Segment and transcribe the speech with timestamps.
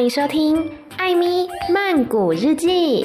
[0.00, 0.56] 欢迎收听
[0.96, 3.04] 《艾咪曼谷日记》。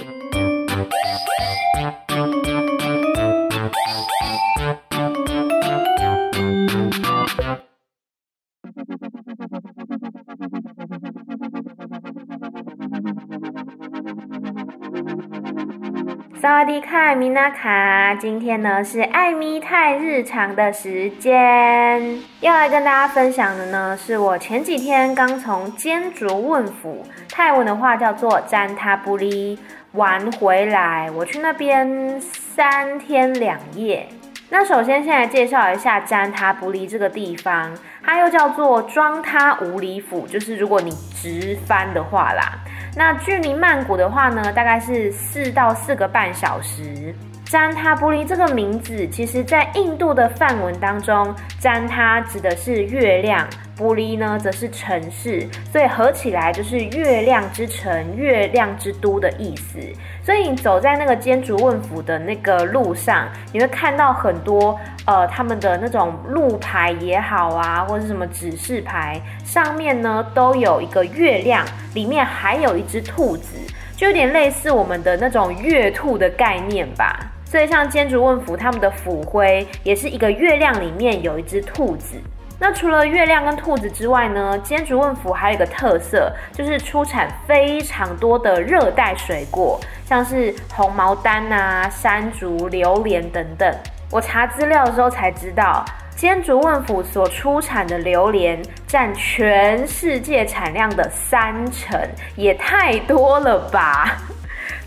[16.66, 29.60] 迪卡，米娜卡，今天呢是艾米泰日常的时间，要来跟大家分享的呢，是我前几天刚从尖竹问府，泰文的话叫做詹他布里
[29.92, 31.12] 玩回来。
[31.12, 34.08] 我去那边三天两夜。
[34.50, 37.72] 那首先先来介绍一下詹他布里这个地方，
[38.04, 42.54] 它又叫做庄他武里府，就是如果你直翻的话啦。
[42.96, 47.14] 那距离曼谷的话呢，大概是四到四个半小时。
[47.46, 59.80] 詹他布里这个名字，其实在印度的梵文当中，詹他指的是月亮，布里呢则是城市，所以合起来就是月亮之城、月亮之都的意思。
[60.24, 73.58] 所以你走在那个尖竹问府的那个路上，你会看到很多呃他们的那种路牌也好啊，或者是什么指示牌，上面呢都有一个月亮，里面还有一只兔子，
[73.96, 77.32] 就有点类似我们的那种月兔的概念吧。
[77.46, 82.18] 所以像尖竹问府他们的府徽也是一个月亮里面有一只兔子。
[82.58, 93.76] 那除了月亮跟兔子之外呢，尖竹问府还有一个特色，就是出产非常多的热带水果，像是红毛丹啊、山竹、榴莲等等。
[94.10, 95.84] 我查资料的时候才知道，
[96.16, 102.00] 尖竹问府所出产的榴莲占全世界产量的三成，
[102.36, 104.18] 也太多了吧！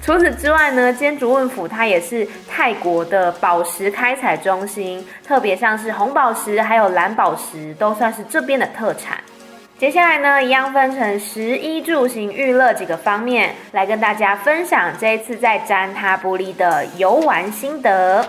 [0.09, 9.19] 除此之外呢，坚竹问府它也是泰国的宝石开采中心，特别像是红宝石还有蓝宝石都算是这边的特产。
[9.79, 18.27] 接下来呢，一样分成十一住行娱乐几个方面来跟大家分享这一次在詹他布里的游玩心得。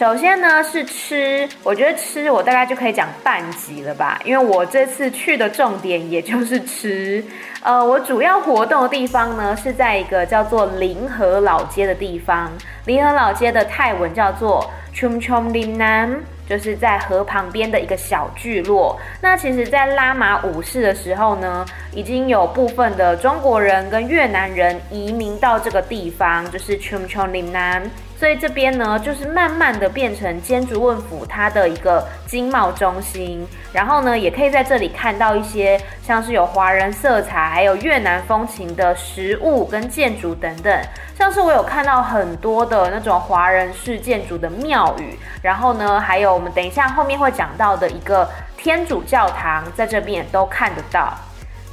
[0.00, 7.22] 首先呢是吃，我觉得吃我大概就可以讲半集了吧，因为我这次去的重点也就是吃。
[7.62, 12.50] 呃，我主要活动的地方呢是在一个叫做临河老街的地方，
[12.86, 16.20] 临河老街的泰文叫做 Chum Chom Lim Nam。
[16.48, 18.98] 就是在河旁边的一个小聚落。
[19.22, 27.82] 那其实，在拉玛五世的时候呢，已经有部分的中国人跟越南人移民到这个地方，就是 Chum Chon Lim Nam。
[28.20, 33.48] 所以这边呢，就是慢慢的变成尖竹问府它的一个经贸中心。
[33.72, 40.78] 然后呢，也可以在这里看到一些像是有华人色彩，还有越南风情的食物跟建筑等等。
[41.16, 48.28] 像是我有看到很多的那种华人式建筑的庙宇，然后呢，还有我们等一下后面会讲到的一个
[48.58, 51.16] 天主教堂，在这边也都看得到。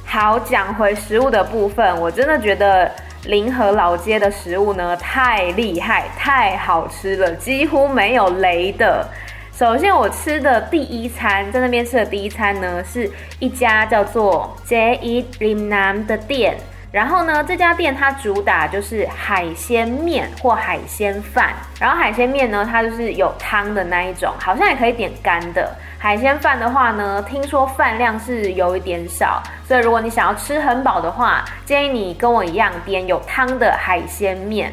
[0.06, 2.90] 好，讲回食物的部分，我真的觉得
[3.24, 9.06] 临河老街的食物呢太厉害，太好吃了，几乎没有雷的。
[9.52, 16.56] 首先我吃的第一餐，在那边吃的第一餐呢，是一家叫做 J Eat Lim Nam 的店。
[16.90, 21.52] 然后呢，这家店它主打就是海鲜面或海鲜饭。
[21.78, 25.76] 然后海鲜面呢，它就是有汤的那一种，好像也可以点干的。
[25.98, 34.72] 海鲜饭的话呢，听说饭量是有一点少，所以如果你想要吃很饱的话，建议你跟我一样点有汤的海鲜面。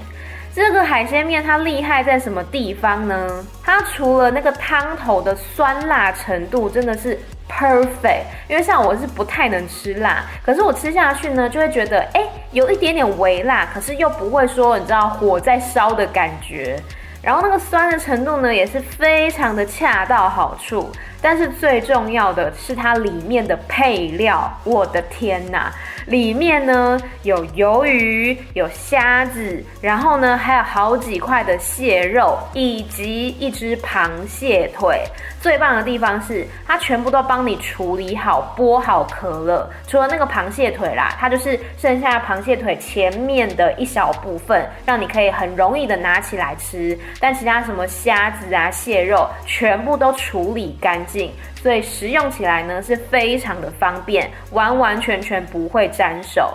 [0.56, 3.46] 这个海鲜面它厉害在什么地方呢？
[3.62, 12.22] 它除了那个汤头的酸辣程度真的是 perfect，因为像我是不太能吃辣，可是我吃下去呢就会觉得哎
[12.52, 16.80] 有一点点微辣，可是又不会说你知道火在烧的感觉。
[17.22, 20.90] 然后那个酸的程度呢也是非常的恰到好处。
[21.22, 25.74] 但是最重要的是它里面的配料，我的天哪！
[26.06, 35.02] 里面呢有鱿鱼，有虾子，然后呢还有好几块的蟹肉，以及一只螃蟹腿。
[35.41, 39.70] 最棒的地方是它全部都帮你处理好，剥好壳了。
[39.88, 46.97] 除了那个螃蟹腿啦，它就是剩下螃蟹腿前面的一小部分，让你可以很容易的拿起来吃。
[47.20, 51.32] 但其他什么虾子啊、蟹肉，全部都处理干净。
[51.66, 56.53] 所以食用起来呢是非常的方便，完完全全不会沾手。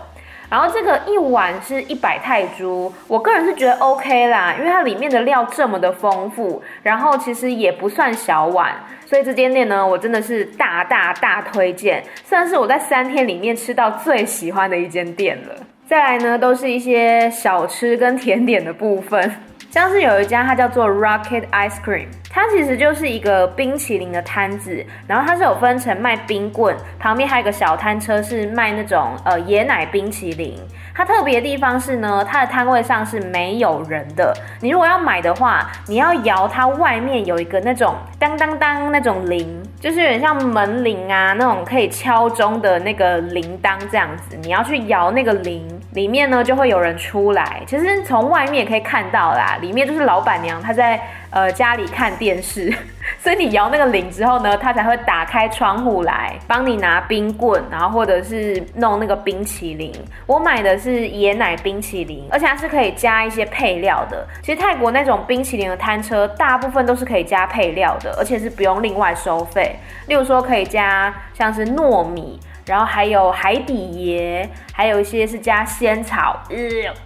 [0.48, 8.72] 然后这个一碗是一百泰铢，我个人是觉得 OK 啦，因为它里面的料这么的丰富，然后其实也不算小碗，
[9.04, 15.56] 所以这间店呢我真的是大大大推荐，算是我在三天里面吃到最喜欢的一间店了。
[15.88, 19.28] 再来呢都是一些小吃跟甜点的部分，
[19.70, 22.08] 像是有一家它叫做 Rocket Ice Cream。
[22.28, 30.56] 它其实就是一个冰淇淋的摊子，然后它是有分成卖冰棍，旁边还有一个小摊车是卖那种呃椰奶冰淇淋。
[30.94, 34.32] 它特别的地方是呢，它的摊位上是没有人的。
[34.60, 44.36] 你如果要买的话，你要摇它外面有一个那种当当当那种铃，就是有点像门铃啊那种可以敲钟的那个铃铛这样子。
[44.36, 47.62] 你要去摇那个铃，里面呢就会有人出来。
[47.66, 51.00] 其实从外面也可以看到啦，里面就是老板娘她在
[51.30, 52.72] 呃家里看电视。
[53.18, 59.92] 所以你摇那个铃之后呢，她才会打开窗户来帮你拿冰棍，然后或者是弄那个冰淇淋。
[60.26, 64.26] 我买的是椰奶冰淇淋，而且它是可以加一些配料的。
[64.42, 69.76] 其实泰国那种冰淇淋的摊车，大部分都是可以加配料的，而且是不用另外收费。
[70.06, 76.56] 例如说可以加像是糯米，然后还有海底椰，还有一些是加仙草，呃，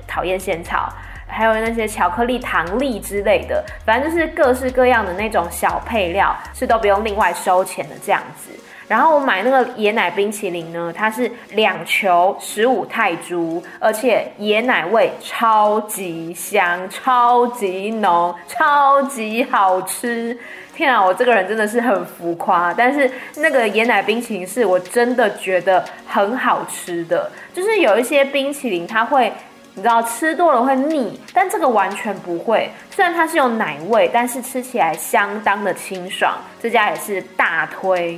[0.07, 0.93] 讨厌仙草。
[1.27, 8.53] 还有那些巧克力糖粒之类的，反正就是各式各样的那种小配料，是都不用另外收钱的这样子。
[8.87, 20.39] 然后我买那个椰奶冰淇淋呢，它是两球十五泰铢，而且椰奶味超级香、超级浓、超级好吃。
[20.75, 27.31] 天啊，我这个人真的是很浮夸，但是那个椰奶冰淇淋是我真的觉得很好吃的。
[27.53, 29.33] 就是有一些冰淇淋它会。
[29.77, 32.71] 你知道吃多了会腻，但这个完全不会。
[32.93, 36.33] 虽然它是有奶味，但是吃起来相当的清爽。
[36.63, 38.17] 这家也是大推。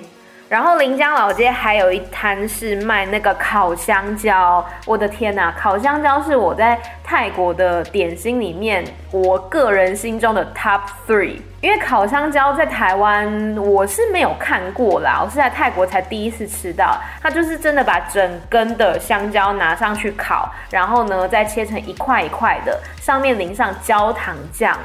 [0.49, 11.41] 然后临江老街还有一摊是卖那个烤香蕉，我的天呐，烤香蕉是我在泰国的点心里面，我个人心中的 top three。
[11.61, 16.97] 因为烤香蕉在台湾我是没有看过啦，我是在泰国才第一次吃到。
[17.21, 24.79] 它就是真的把整根的香蕉拿上去烤，然后呢再切成一块一块的，上面淋上焦糖酱。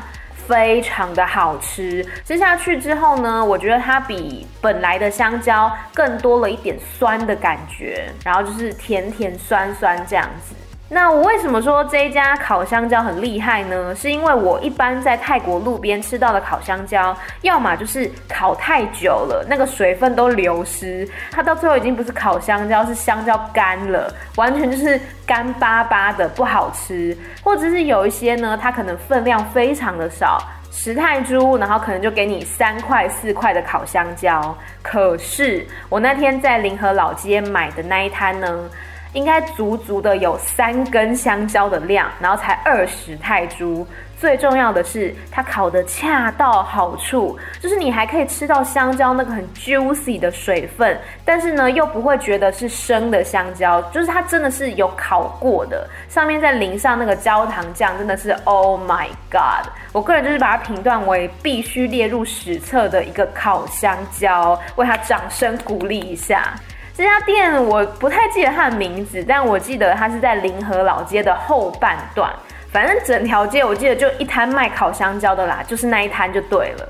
[0.48, 10.56] 非常的好吃，吃下去之后呢，我觉得它比本来的香蕉更多了一点酸的感觉，然后就是甜甜酸酸这样子。
[10.94, 13.96] 那我为什么说这一家烤香蕉很厉害呢？
[13.96, 27.18] 是因为我一般在泰国路边吃到的烤香蕉，要么就是烤太久了，那个水分都流失，它到最后已经不是烤香蕉，是香蕉干了，完全就是干巴巴的，不好吃。
[27.42, 34.54] 或者是有一些呢，它可能分量非常的少，十泰铢，然后可能就给你三块四块的烤香蕉。
[34.82, 38.70] 可是我那天在临河老街买的那一摊呢，
[39.14, 43.86] 应该足足的有三根香蕉的量，然后才二十泰铢。
[44.18, 59.72] 最重要的是，它烤得恰到好处，就是你还可以吃到香蕉那个很 juicy 的水分，但是呢又不会觉得是生的香蕉，就是它真的是有烤过的，上面再淋上那个焦糖酱，真的是 Oh my God！
[59.92, 66.54] 我个人就是把它评断为必须列入史册的一个烤香蕉，为它掌声鼓励一下。
[66.94, 72.32] 这家店我不太记得它的名字，但我记得它是在临河老街的后半段。
[72.72, 76.88] 反正整条街我记得就一摊卖烤香蕉的啦，就是那一摊就对了。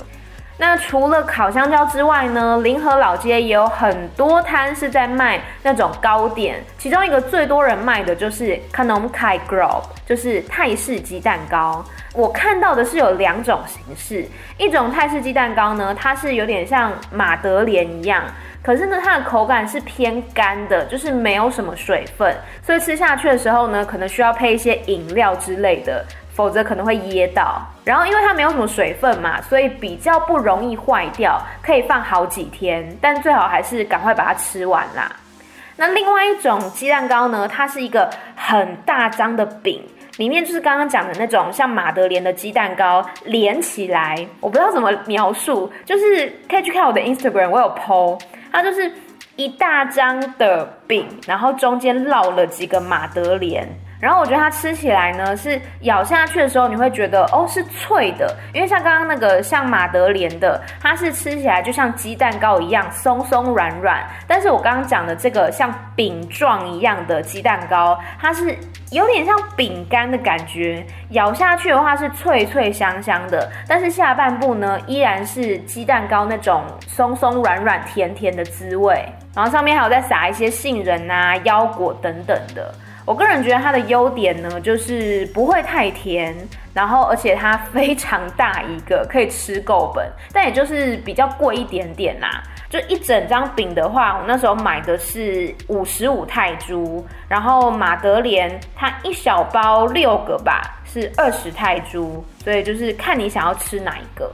[0.61, 11.83] 那除了烤香蕉之外呢，临河老街也有很多摊是在卖那种糕点，其中一个最多人卖的就是 Kanom Kai Group，就是泰式鸡蛋糕。
[12.13, 14.29] 我看到的是有两种形式，
[14.59, 18.23] 一种泰式鸡蛋糕呢，它是有点像马德莲一样。
[18.61, 27.61] 可是呢，它的口感是偏干的，就是没有什么水分，所以吃下去的时候呢，可能需要配一些饮料之类的，否则可能会噎到。
[27.83, 32.95] 然后因为它没有什么水分嘛，所以比较不容易坏掉，可以放好几天。
[33.01, 35.11] 但最好还是赶快把它吃完啦。
[35.75, 39.83] 那另外一种鸡蛋糕呢，它是一个很大张的饼。
[40.17, 48.21] 里面就是刚刚讲的那种像马德莲的鸡蛋糕连起来，我不知道怎么描述，就是可以去看我的 Instagram，我有 po，
[48.51, 48.91] 它就是
[49.37, 53.67] 一大张的饼，然后中间烙了几个马德莲。
[54.01, 64.03] 然后我觉得它吃起来呢，是咬下去的时候，你会觉得哦是脆的，因为像刚刚那个像马德莲的，它是吃起来就像鸡蛋糕一样松松软软。
[64.27, 68.57] 但是我刚刚讲的这个像饼状一样的鸡蛋糕，它是
[68.89, 79.05] 有点像饼干的感觉，咬下去的话是脆脆香香的，但是下半部呢依然是鸡蛋糕那种松松软软甜甜的滋味。
[79.35, 82.73] 然后上面还有再撒一些杏仁啊、腰果等等的。
[83.05, 86.35] 我个人觉得它的优点呢，就是不会太甜，
[86.73, 92.43] 然后而且它非常大一个，可以吃够本，但也就是比较贵一点点啦。
[92.69, 104.31] 就一整张饼的话，我那时候买的是五十五泰铢，然后马德莲它一小包六个吧，是二十泰铢，所以就是看你想要吃哪一个。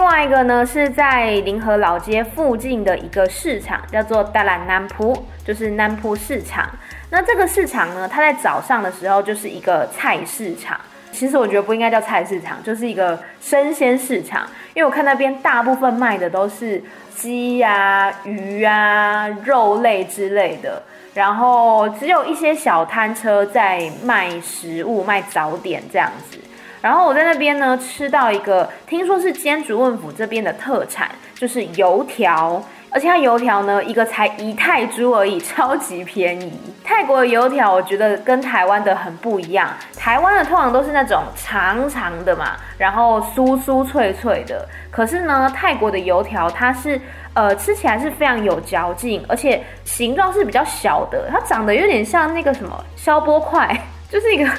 [0.00, 5.14] 另外一个呢是在临河老街附近的一个市场，叫做大兰南铺，
[5.44, 6.70] 就是南铺市场。
[7.10, 10.80] 那这个市场呢，它在早上的时候就是一个菜市场。
[11.12, 16.82] 其实我觉得不应该叫菜市场，就是一个生鲜市场，因为我看那边大部分卖的都是
[17.14, 26.38] 鸡呀、鱼啊、肉类之类的，然后只有一些小摊车在卖食物、卖早点这样子。
[26.80, 32.62] 然后我在那边呢吃到一个，听说是尖竹问府这边的特产，就是油条。
[32.92, 36.52] 而且它油条呢，一个才一泰铢而已，超级便宜。
[36.82, 44.68] 泰国的油条我觉得跟台湾的很不一样，台湾的通常都是那种长长的嘛，然后酥酥脆脆的。
[44.90, 47.00] 可是呢，泰国的油条它是
[47.32, 53.72] 呃吃起来是非常有嚼劲，而且形状是比较小的，它长得有点像那个什么消波块，
[54.10, 54.50] 就是一个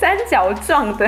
[0.00, 1.06] 三角状的。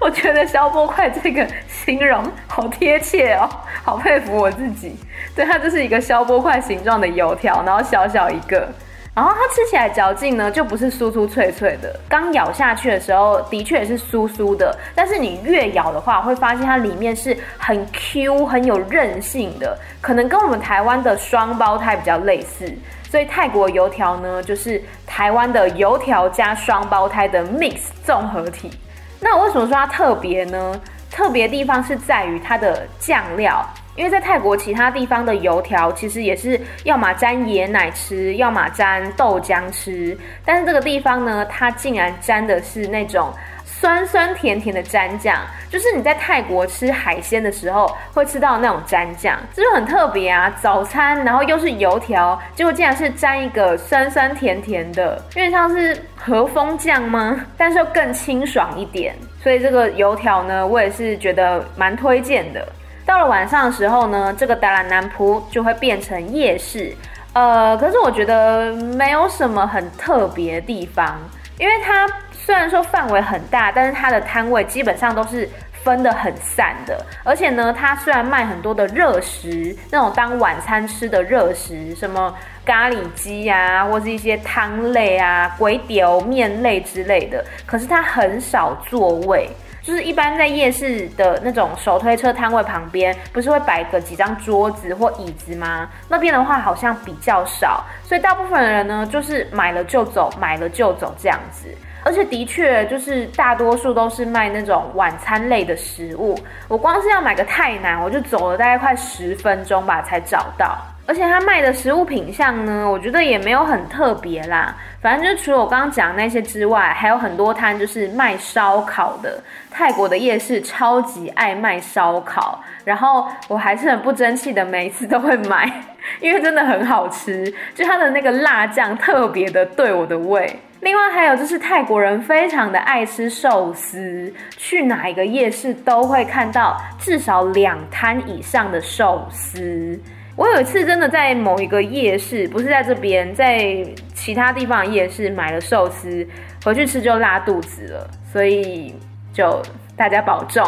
[0.00, 3.48] 我觉得消波块这个形容好贴切哦，
[3.84, 4.96] 好佩服我自己。
[5.36, 8.66] 对，它就是一个消波块形状的油条，然后小小一个，
[9.14, 22.72] 然后它吃起来嚼劲呢就不是酥酥脆脆的，刚咬下去的时候的确也是酥酥的，但是你越咬的话会发现它里面是很 Q 很有韧性的，可能跟我们台湾的双胞胎比较类似，
[23.10, 28.70] 所以泰国油条呢就是台湾的油条加双胞胎的 mix 综合体。
[29.20, 30.80] 那我为什么说它特别呢？
[31.10, 33.64] 特别地方是在于它的酱料，
[33.96, 43.32] 因为在泰国其他地方的油条其实也是要么沾椰奶吃，要么沾豆浆吃，但是这个地方呢，它竟然沾的是那种。
[43.80, 45.38] 酸酸甜甜的蘸酱，
[45.70, 50.54] 就是你在泰国吃海鲜的时候会吃到那种蘸酱，这就很特别啊！
[50.60, 57.40] 早餐，然后又是油条，结果竟然是蘸一个酸酸甜甜的，有点像是和风酱吗？
[57.56, 62.68] 但是又更清爽一点，所以这个油条呢，我也是觉得蛮推荐的。
[63.06, 66.94] 到了晚上的时候呢，这个达兰南铺就会变成夜市，
[67.32, 71.18] 呃，可是我觉得没有什么很特别的地方，
[71.58, 72.06] 因为它。
[72.50, 75.48] 虽然说范围很大，但是它的摊位基本上都是
[75.84, 77.00] 分得很散的。
[77.22, 89.48] 而且呢，它虽然卖很多的热食，那种当晚餐吃的热食，什么咖喱鸡啊，或是一些汤类啊、粿条面类之类的，可是它很少座位。
[89.80, 95.88] 就是一般在夜市的那种手推车摊位旁边，不是会摆个几张桌子或椅子吗？
[96.08, 101.68] 那边的话好像比较少，所以大部分的人呢，就是买了就走，买了就走这样子。
[102.02, 106.38] 而且的确，就是大多数都是卖那种晚餐类的食物。
[106.68, 110.76] 我光是要买个泰南，我就走了大概快十分钟吧才找到。
[111.06, 114.72] 而且他卖的食物品相呢，我觉得也没有很特别啦。
[115.02, 119.42] 反正就是除了我刚刚讲那些之外，还有很多摊就是卖烧烤的。
[119.72, 125.68] 泰国的夜市超级爱卖烧烤，然后我还是很不争气的，每一次都会买，
[126.20, 130.60] 因为真的很好吃，就它的那个辣酱特别的对我的胃。
[130.80, 140.00] 另外还有就是泰国人非常的爱吃寿司，去哪一个夜市都会看到至少两摊以上的寿司。
[140.36, 143.84] 我有一次真的在某一个夜市，不是在这边，在
[144.14, 146.26] 其他地方的夜市买了寿司，
[146.64, 148.94] 回去吃就拉肚子了，所以
[149.34, 149.60] 就
[149.94, 150.64] 大家保重。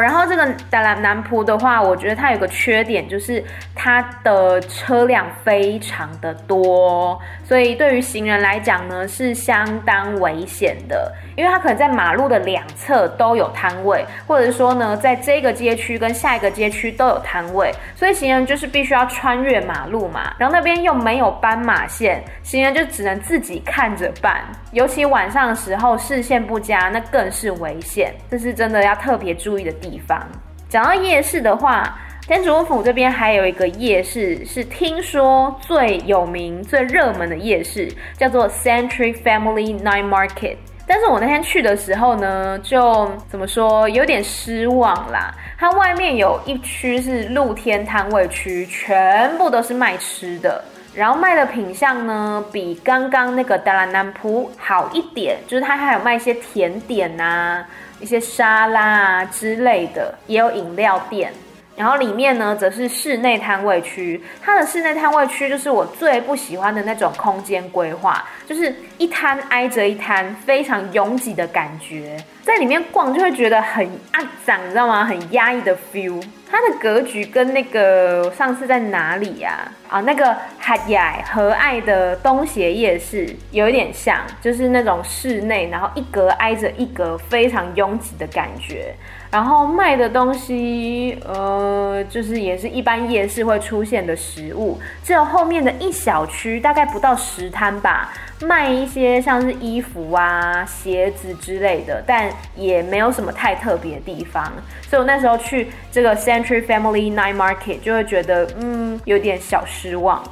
[0.00, 3.42] 然后这个达兰南浦的话，我觉得它有个缺点，就是
[3.74, 11.12] 它的车辆非常的多，所以对于行人来讲呢，是相当危险的。
[11.36, 20.34] 因为它可能在马路的两侧都有摊位，或者说呢，在这个街区跟下一个街区都有摊位，所以行人就是必须要穿越马路嘛。
[20.38, 24.42] 然后那边又没有斑马线，行人就只能自己看着办。
[24.72, 28.14] 尤其晚上的时候，视线不佳，那更是危险。
[28.30, 30.26] 这是真的要特别注意的地方。
[30.68, 40.56] 讲到夜市的话，天主府这边还有一个夜市，是听说最有名、最热门的夜市，叫做 Century Family Night Market。
[40.86, 45.32] 但是我那天去的时候呢，就怎么说，有点失望啦。
[45.58, 50.62] 它外面有一区是露天摊位区，全部都是卖吃的，
[50.94, 57.64] 然后卖的品相呢，比刚刚那个达兰南铺好一点，就是它还有卖一些甜点啊、
[58.00, 61.32] 一些沙拉啊之类的，也有饮料店。
[61.76, 64.22] 然后里面呢，则是室内摊位区。
[64.40, 72.16] 它的室内摊位区就是我最不喜欢的那种空间规划，就是一摊挨着一摊，非常拥挤的感觉。
[72.42, 75.04] 在里面逛就会觉得很肮脏，你知道吗？
[75.04, 76.22] 很压抑的 feel。
[76.50, 79.72] 它的格局跟那个上次在哪里呀？
[79.88, 79.98] 啊？
[79.98, 88.94] 啊，那个海雅和爱的东协夜市有一点像，就是那种室内，然后一格挨着一格，非常拥挤的感觉。
[89.32, 98.12] 然后卖的东西，呃，就是也是一般夜市会出现的食物，只有后面的一小区，大概不到十摊吧，
[98.42, 104.52] 卖一些像是衣服啊、鞋子之类的，但也没有什么太特别的地方。
[104.86, 110.22] 所以我那时候去这个 Century Family Night Market 就会觉得，嗯，有点小失望。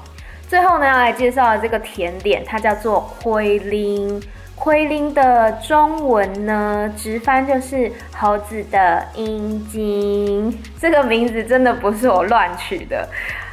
[0.46, 4.22] 最后呢，要来介绍的这个甜点，它叫做奎林。
[4.60, 10.62] 奎林的中文呢，直翻就是猴子的阴茎。
[10.78, 13.08] 这个名字真的不是我乱取的，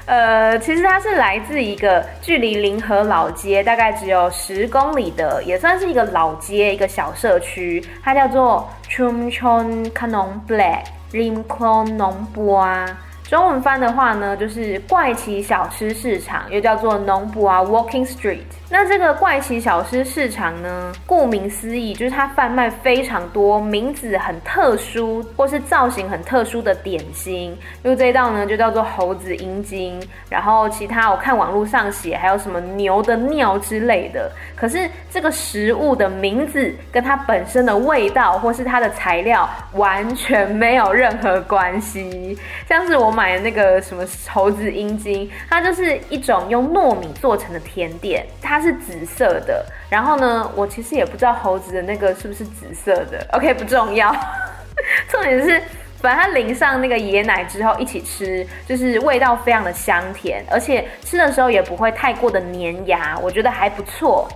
[0.05, 12.85] 呃，其实它是来自一个距离临河老街大概只有十公里的，也算是一个老街，一个小社区，它叫做 Chumchon Canong Black Rim Klong Nong Bua。
[13.29, 18.39] 中文翻的话呢，就是怪奇小吃市场，又叫做 Nong Bua Walking Street。
[18.69, 27.57] 那这个怪奇小吃市场呢，顾名思义，就是它贩卖非常多名字很特殊或是造型很特殊的点心。
[27.83, 30.01] 因为这一道呢，就叫做猴子阴茎。
[30.29, 34.31] 然后其他我看网络上写还有什么牛的尿之类的。
[34.55, 42.37] 可是这个食物的名字跟它本身的味道或是它的材料完全没有任何关系。
[42.69, 48.61] 像是我买的那个什么猴子阴茎，它就是一种用糯米做成的甜点，它。
[48.67, 53.25] 是紫色的，然后呢，我其实也不知道猴子的那个是不是紫色的。
[53.31, 54.13] OK，不重要，
[55.07, 55.61] 重点是，
[56.01, 64.27] 反正它淋上那个椰奶之后一起吃，就是味道非常的香甜，而且吃的时候也不会太过的粘牙，我觉得还不错。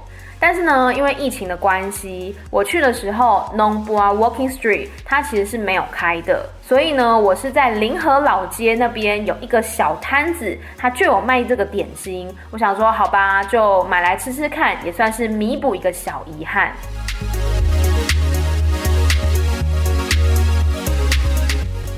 [0.44, 12.28] 但是呢，因为疫情的关系，我去的时候 n o n b u a Walking Street 它其实是没有开的，所以呢，我是在临河老街那边有一个小摊子，它就有卖这个点心。
[12.50, 16.72] 我想说，好吧，就买来吃吃看，也算是弥补一个小遗憾。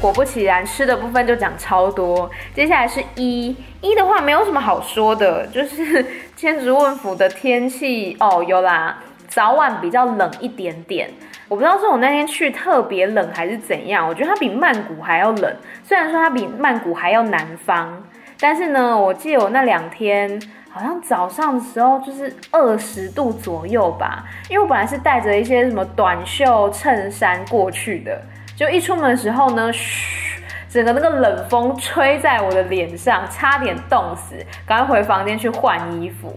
[0.02, 2.30] 果不其然，吃的部分就讲超多。
[2.54, 6.06] 接下来是一一的话，没有什么好说的，就是
[6.44, 8.98] 千职问府的天气哦，有啦，
[9.30, 11.10] 早晚比较冷一点点。
[11.48, 15.56] 我不知道是我那天去特别冷还是怎样，我觉得它比曼谷还要冷。
[15.86, 18.04] 虽然说它比曼谷还要南方，
[18.42, 20.38] 但是呢，我记得我那两天
[20.70, 28.22] 好像早上的时候就是二十度左右吧，因为我本来是带着一些什么短袖衬衫过去的。
[28.54, 30.33] 就一出门的时候呢，嘘，
[30.74, 36.36] 整个那个冷风吹在我的脸上，差点冻死，赶快回房间去换衣服。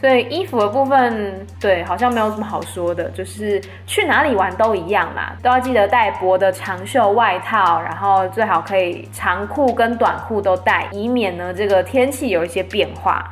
[0.00, 13.24] 所以衣服的部分，对，好像没有什么好说的，就是去哪里玩都一样啦，都要记得带薄的长袖外套，然后最好可以长裤跟短裤都带，以免呢这个天气有一些变化。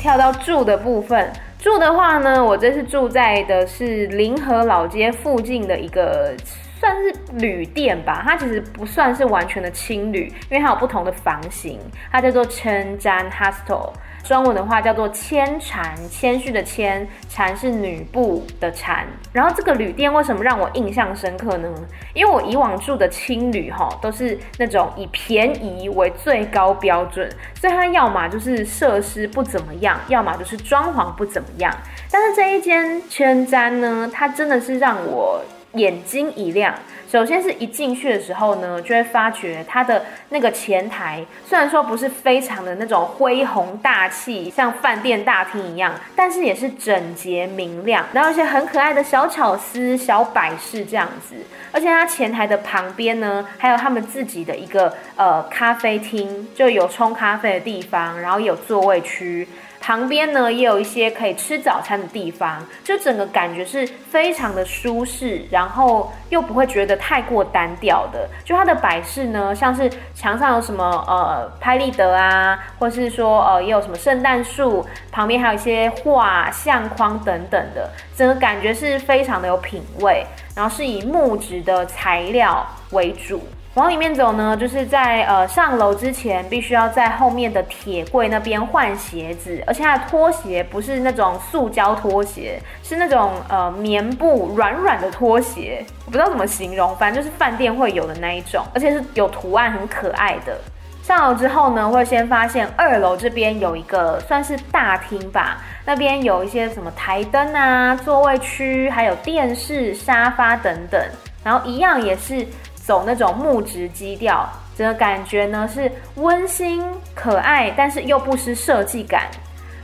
[0.00, 1.30] 跳到住的部分。
[1.58, 6.34] 住的话呢，我这次住在的是临河老街附近的一个
[6.78, 11.80] 算是旅店吧，它其实不算是完全的青旅，因为它有不同的房型，
[12.12, 13.92] 它叫做 Chen Zhan Hostel。
[14.26, 19.06] 中文的话叫做谦禅，谦虚的谦，禅是女部的禅。
[19.32, 21.68] 然后这个旅店为什么让我印象深刻呢？
[22.12, 31.72] 因为我以往住的青旅哈都是那种以便宜为最高标准，所以它要么就是设施不怎么样，要么就是装潢不怎么样。
[32.10, 35.40] 但是这一间千瞻呢，它真的是让我
[35.74, 36.74] 眼睛一亮。
[37.10, 51.36] 首先是一进去的时候呢，就会发觉它的那个前台，虽然说不是非常的那种恢宏大气，像饭店大厅一样，但是也是整洁明亮，然后一些很可爱的小巧思、小摆饰这样子。
[51.72, 59.46] 而且它前台的旁边呢，还有他们自己的一个呃咖啡厅，就有冲咖啡的地方，然后有座位区。
[59.86, 68.28] 旁边呢，也有一些可以吃早餐的地方，就整个感觉是非常的舒适，然后又不会觉得太过单调的。
[68.44, 83.40] 就它的摆饰呢，像是墙上有什么呃拍立得啊，或是说呃也有什么圣诞树，旁边还有一些画、相框等等的，整个感觉是非常的有品味，然后是以木质的材料为主。
[83.76, 100.58] 往里面走呢，就是在呃上楼之前，必须要在后面的铁柜那边换鞋子，而且它的拖鞋不是那种塑胶拖鞋，是那种呃棉布软软的拖鞋，我不知道怎么形容，反正就是饭店会有的那一种，而且是有图案很可爱的。
[101.02, 110.98] 上楼之后呢，会先发现二楼这边有一个算是大厅吧，那边有一些什么台灯啊、座位区，还有电视、沙发等等，
[111.44, 112.46] 然后一样也是。
[112.86, 116.80] 走那种木质基调，整个感觉呢是温馨
[117.16, 119.24] 可爱，但是又不失设计感。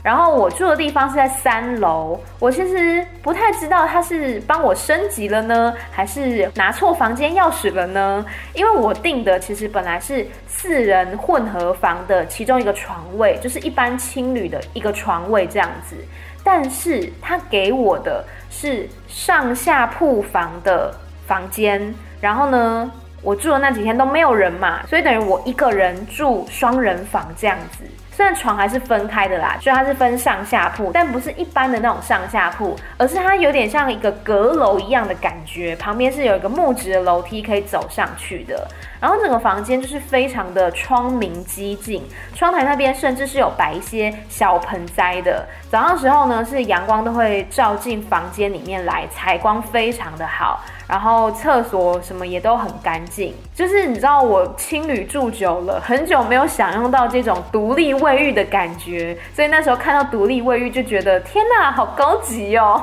[0.01, 8.25] 然后我住的地方是在三楼，我其实不太知道他是帮我升级了呢，还是拿错房间钥匙了呢？
[8.53, 15.95] 因为我订的其实本来是四人混合房的其中一个床位，就是一般青旅的一个床位这样子，
[16.41, 20.93] 但是他给我的是上下铺房的
[21.25, 22.89] 房间，然后呢，
[23.21, 27.83] 我住的那几天都没有人嘛，所以等于我一个人住双人房这样子。
[28.13, 38.65] 虽然床还是分开的啦，所以它是分上下铺，但不是一般的那种上下铺，而是它有点像一个阁楼一样的感觉，旁边是有一个木质的楼梯可以走上去的。
[39.03, 42.01] 然后整个房间就是非常的窗明几净，
[42.33, 45.45] 窗台那边甚至是有摆一些小盆栽的。
[45.69, 50.63] 早上时候呢，是阳光都会照进房间里面来，采光非常的好。
[50.87, 62.81] 然后厕所什么也都很干净，就是你知道我青旅住久了，很久没有享用到这种独立卫浴的感觉，所以那时候看到独立卫浴就觉得天哪，好高级哦。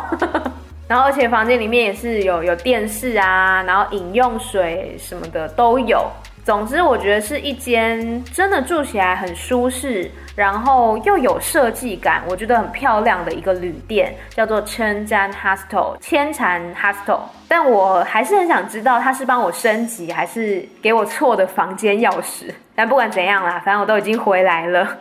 [0.90, 6.04] 然后而且房间里面也是有有电视啊，然后饮用水什么的都有。
[6.44, 17.20] 总之，我觉得是一间真的住起来很舒适，然后又有设计感，我觉得很漂亮的一个旅店，叫做千山 Hostel 千禅 Hostel。
[17.46, 22.52] 但我还是很想知道，他是帮我升级，还是给我错的房间钥匙？
[22.74, 24.96] 但不管怎样啦，反正我都已经回来了。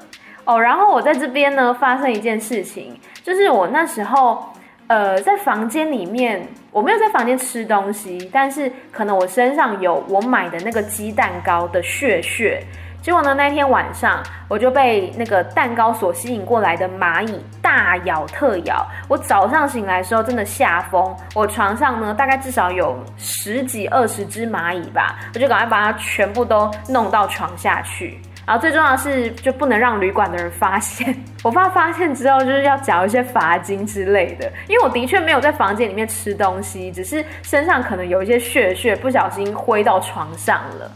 [0.45, 4.53] 哦，然后我在这边呢，发生一件事情，就是我那时候。
[4.89, 12.63] 呃，在房间里面，我没有在房间吃东西，但是可能我身上有我买的那个鸡蛋糕的屑屑。
[12.99, 18.83] 结果呢，那天晚上我就被那个蛋糕所吸引过来的蚂蚁大咬特咬。
[19.07, 28.19] 我早上醒来的时候真的吓疯，我床上呢大概至少有十几二十只蚂蚁吧，我就赶快把它全部都弄到床下去。
[28.49, 31.15] 然后最重要的是，就不能让旅馆的人发现。
[31.45, 34.51] 我怕发现之后，就是要缴一些罚金之类的。
[34.67, 40.91] 因为我的确没有在房间里面吃东西，只是身上可能有一些屑屑，不小心挥到床上了。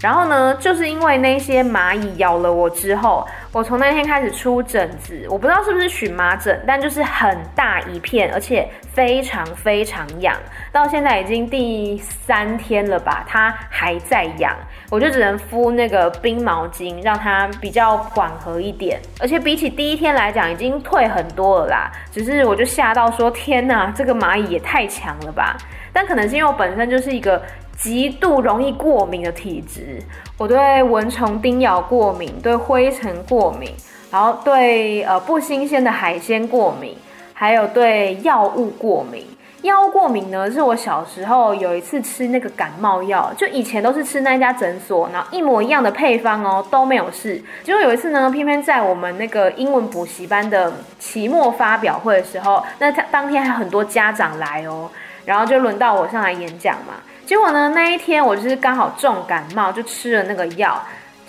[0.00, 10.36] 然后呢，就是因为那些蚂蚁咬了我之后，我从那天开始出疹子，我不知道是不是荨麻疹，但就是很大一片，而且非常非常痒，
[10.72, 14.52] 到现在已经第三天了吧，它还在痒，
[14.92, 25.56] 我就只能敷那个冰毛巾，让它比较缓和一点，而且比起第一天来讲，已经退很多了啦，只是我就吓到说，天哪，这个蚂蚁也太强了吧，
[25.94, 27.40] 但可能是因为我本身就是一个。
[27.74, 30.00] 极度容易过敏的体质，
[30.38, 33.68] 我对蚊虫叮咬过敏，对灰尘过敏，
[34.08, 36.94] 然后对呃不新鲜的海鲜过敏，
[37.32, 39.26] 还有对药物过敏。
[39.62, 47.40] 药物过敏呢，是我小时候有一次吃那个感冒药，就以前都是吃那家诊所，然后一模一样的配方哦，都没有事。
[47.62, 54.90] 结果有一次呢，偏偏在我们那个英文补习班的期末发表会的时候，那他当天还很多家长来哦，
[55.24, 56.94] 然后就轮到我上来演讲嘛。
[57.24, 60.82] 结果呢，那一天我就是刚好重感冒，就吃了那个药。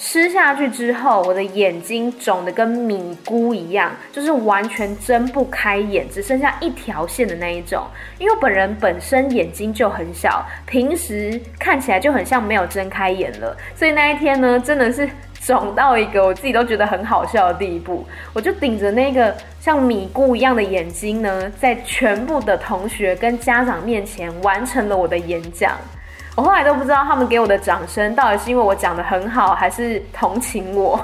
[0.05, 7.87] 吃下去之后，我的眼睛肿得跟米糊一样，就是完全睁不开眼，只剩下一条线的那一种。
[8.19, 13.55] 因为我本人本身眼睛就很小，平时看起来就很像没有睁开眼了。
[13.77, 15.09] 所以那一天呢，真的是。
[15.45, 25.75] 肿到一个我自己都觉得很好笑的地步，我就顶着那个像米糊一样的眼睛呢，在全部的同学跟家长面前完成了我的演讲。
[26.35, 30.99] 我后来都不知道他们给我的掌声到底是因为我讲的很好，还是同情我。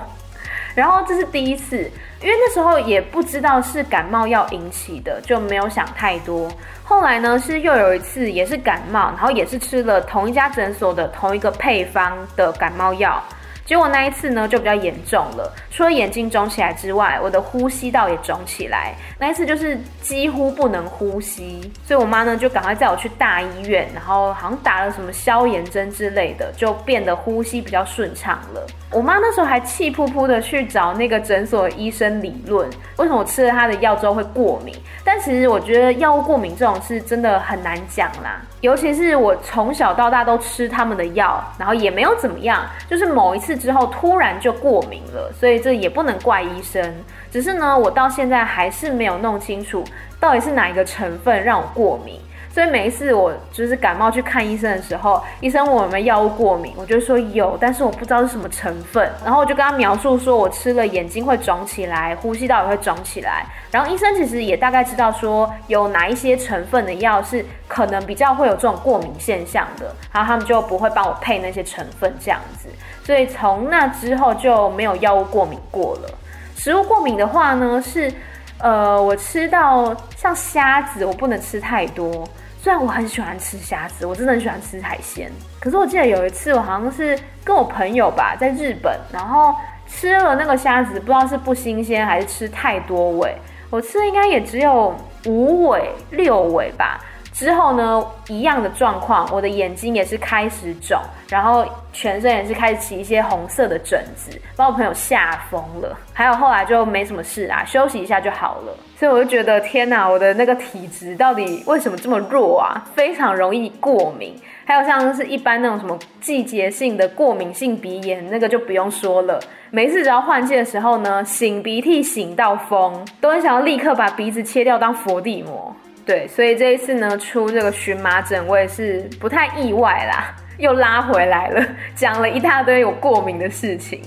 [0.75, 1.77] 然后这是第一次，
[2.21, 6.49] 因为那时候也不知道是感冒药引起的，就没有想太多。
[6.83, 13.21] 后来呢，是又有一次也是感冒，然后也是吃了同一家诊所的同一个配方的感冒药。
[13.69, 15.53] 结果那一次呢，就比较严重了。
[15.69, 18.95] 除了眼睛肿起来之外，我的呼吸道也肿起来。
[19.19, 28.65] 那一次就是几乎不能呼吸，所以我妈呢就赶快载我去大医院，然后好像打了什么消炎针之类的，就变得呼吸比较顺畅了。
[28.91, 34.75] 我妈那时候还气扑扑的去找那个诊所医生理论，为什么我吃了他的药之后会过敏？
[35.03, 46.95] 但其实我觉得药物过敏这种事真的很难讲啦，尤其是我从小到大都吃他们的药，然后也没有怎么样，就是某一次之后突然就过敏了，所以这也不能怪医生。
[47.29, 49.83] 只是呢，我到现在还是没有弄清楚
[50.19, 52.19] 到底是哪一个成分让我过敏。
[52.51, 59.09] 所以每一次我就是感冒去看医生的时候，医生问我有没有药物过敏，我就说有，但是我不知道是什么成分。
[59.23, 63.45] 然后我就跟他描述说我吃了眼睛会肿起来，呼吸道也会肿起来。
[63.71, 72.67] 然后医生其实也大概知道说有哪一些成分的药是可能比较会有这种过敏现象的，然后他们就不会帮我配那些成分这样子。
[73.03, 76.09] 所以从那之后就没有药物过敏过了。
[76.55, 78.11] 食物过敏的话呢，是
[78.59, 82.27] 呃，我吃到像虾子，我不能吃太多。
[82.61, 89.55] 虽然我很喜欢吃虾子，我真的很喜欢吃海鲜，可是我记得有一次，我好像是跟我朋友吧，在日本，然后
[89.87, 93.33] 吃了那个虾子，不知道是不新鲜还是吃太多尾，
[93.69, 94.93] 我吃的应该也只有
[95.25, 96.99] 五尾六尾吧。
[97.39, 100.99] 之后呢，一样的状况，我的眼睛也是开始肿，
[101.29, 105.97] 然后全身也是开始起一些红色的疹子，把我朋友吓疯了。
[106.11, 108.73] 还有后来就没什么事啦，休息一下就好了。
[108.97, 112.83] 所以我就觉得，天哪，我的那个体质到底为什么这么弱啊？
[112.93, 114.35] 非常容易过敏。
[114.65, 119.39] 还有像是一般那种什么季节性的过敏性鼻炎，那个就不用说了。
[119.71, 125.73] 每次只要换季的时候呢，擤鼻涕擤到疯，都很想要立刻把鼻子切掉当佛地魔。
[126.09, 134.01] 对，所以这一次呢，出这个荨麻疹，我也是不太意外啦，又拉回来了，讲了一大堆有过敏的事情。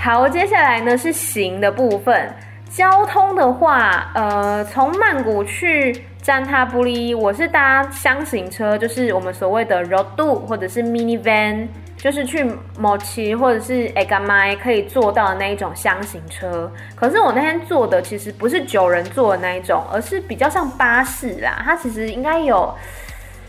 [0.00, 2.32] 好，接下来呢是行的部分，
[2.70, 11.66] 交通的话，呃，从曼谷去占他布里，我是搭箱型车，就是我们所谓的 Rodu 或者是 Minivan。
[11.98, 21.60] 就是去某奇或者是 Egamai 可以坐到的那一种箱型车，可是我那天坐的其实不是九人坐的那一种，而是比较像巴士啦。
[21.64, 22.72] 它其实应该有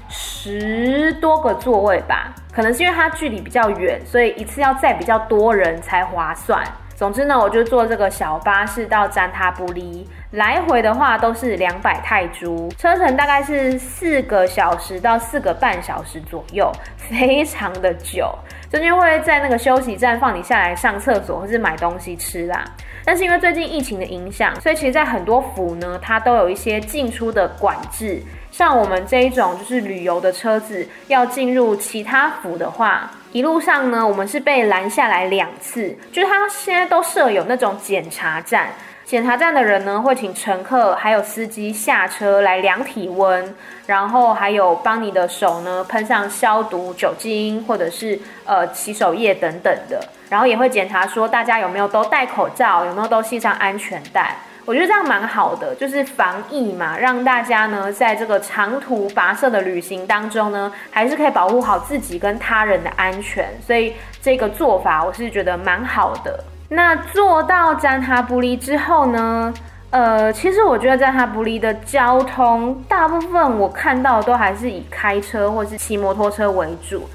[0.10, 6.64] 十多个座位吧，可能是因为它距离比较远，所以一次要载比较多人才划算。
[7.00, 18.38] 总之呢，我就坐这个小巴士到占他布里，来回的话都是两百泰铢，车程大概是四个小时到四个半小时左右，非常的久。
[18.70, 22.66] 中间会在那个休息站放你下来上厕所或是买东西吃啦。
[23.06, 28.22] 但是因为最近疫情的影响，所以其实在很多府呢，它都有一些进出的管制。
[28.52, 38.70] 像我们这一种就是旅游的车子要进入其他府的话，一路上呢，我们是被拦下来两次，就是他现在都设有那种检查站，
[39.06, 54.36] 检查站的人呢会请乘客还有司机下车来量体温，然后还有帮你的手呢喷上消毒酒精或者是呃洗手液等等的，然后也会检查说大家有没有都戴口罩，有没有都系上安全带。
[54.66, 66.44] 我觉得这样蛮好的，就是防疫嘛，让大家呢在这个长途跋涉的旅行当中呢，还是可以保护好自己跟他人的安全，所以这个做法我是觉得蛮好的。
[66.70, 69.52] 那做到詹哈布里之后呢，
[69.90, 77.10] 呃，其实我觉得占他布里的交通大部分我看到都还是以开车或是骑摩托车为主，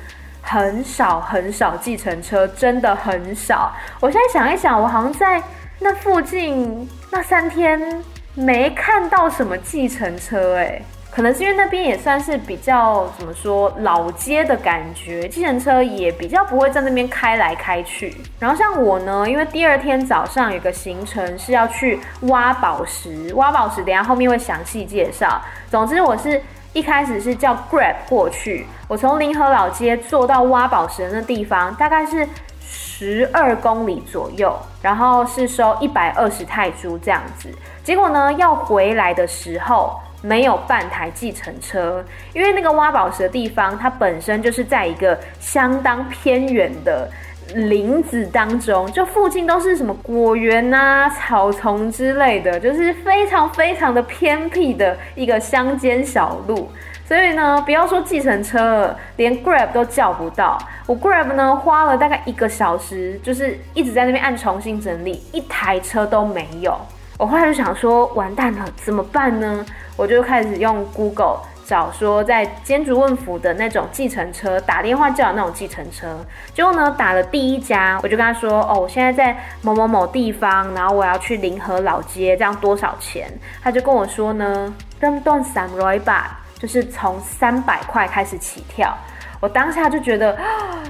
[0.45, 3.75] 很少很少计程车，真的很少。
[3.99, 5.43] 我现在想一想，我好像在。
[5.81, 8.01] 那附近那三天
[8.35, 10.81] 没看到什么计程车哎，
[11.11, 18.17] 可能是因为那边也算是比较怎么说老街的感觉，计程车也比较不会在那边开来开去。
[18.39, 25.43] 然后像我呢，因为第二天早上有个行程是要去挖宝石，挖宝石等下后面会详细介绍。
[25.69, 26.41] 总之我是
[26.75, 32.29] 一开始是叫 Grab 过去，我从临河老街坐到挖宝石的那地方，大概是。
[32.67, 37.49] 十二公里左右，然后是收一百二十泰铢这样子。
[37.83, 47.11] 结果呢，要回来的时候没有半台计程车，因为那个挖宝石的地方，它本身就是在一个相当偏远的
[47.55, 56.69] 林子当中，就附近都是什么果园啊、草丛之类的，就是非常非常的偏僻的一个乡间小路。
[57.07, 60.59] 所以呢，不要说计程车了，连 Grab 都叫不到。
[60.87, 66.75] 我 Grab 呢，花了大概一个小时，就是一直在那边按重新整理，一台车都没有。
[67.19, 69.65] 我后来就想说，完蛋了，怎么办呢？
[69.97, 76.25] 我就开始用 Google 找说，在尖竹问府的那种计程车，打电话叫的那种计程车。
[76.55, 83.27] 结果呢，打了第一家，我就跟他说，哦，我现在在某某某地方，然后我要去临河老街，这样多少钱？
[83.63, 86.41] 他就跟我说呢，登段三百吧。
[86.57, 88.97] 就是从三百块开始起跳，
[89.39, 90.35] 我当下就觉得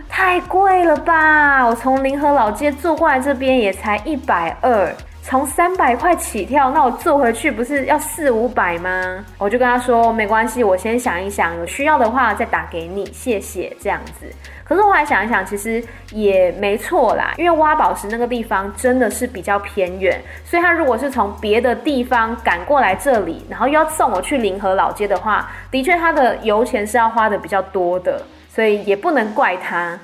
[0.09, 1.67] 太贵了吧！
[1.67, 4.95] 我从临河老街坐过来这边也才一百二，
[5.27, 9.25] 从三百块起跳，那我坐回去不是要四五百吗？
[9.39, 14.31] 我就跟他说没关系，我先想一想，有需要的话再打给你，谢谢这样子。
[14.65, 15.83] 可是我还想一想，其实
[16.13, 29.99] 也没错啦，因为挖宝石那个地方真的是比较偏远，所以他如果是从别的地方赶过来这里，然后又要送我去临河老街的话，的确他的油钱是要花的比较多的，所以也不能怪他。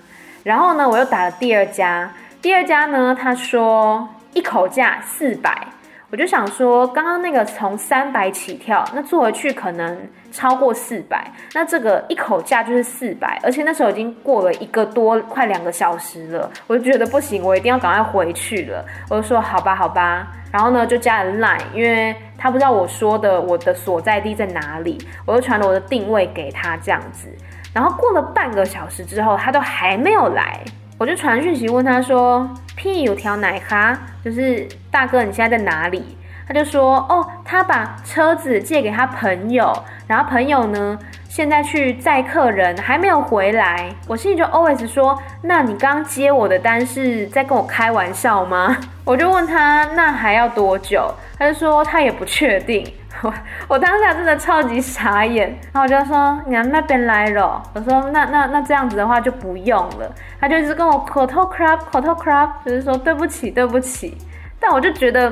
[0.44, 5.66] 然后呢，我又打了第二家，第二家呢，他说一口价四百，
[6.10, 9.98] 我就想说，刚刚那个从三百起跳，那坐回去可能
[10.32, 18.84] 超过四百，那这个一口价就是四百，而且那时候已经过了一个多快两个小时了，我就觉得不行，我一定要赶快回去了。
[19.08, 27.28] 我就说好吧，好吧，然后呢就加了 Line，因为他不知道我说的我的所在地在哪里，我就传了我的定位给他这样子。
[27.72, 30.60] 然后过了半个小时之后，他都还没有来。
[31.00, 36.04] 我就传讯息问他说：“屁有条奶咖，就是大哥，你现在在哪里？”
[36.50, 39.72] 他就说：“哦，他把车子借给他朋友，
[40.08, 51.08] 然后朋友呢，现在去载客人，还没有回来。”我心里就 always 说：“那你刚接我的单是在跟我开玩笑吗？” 我就问他：“那还要多久？”
[51.38, 52.84] 他就说他也不确定。
[53.22, 53.32] 我
[53.68, 64.18] 我当下真的超级傻眼，然后我就说，你那边来了，我说那那那这样子的话就不用了，他就一直跟我口头 crap 口头 crap，就是说对不起对不起，
[64.58, 65.30] 但我就觉得，